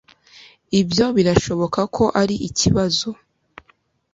[0.79, 3.07] ibyo birashoboka ko ari ikibazo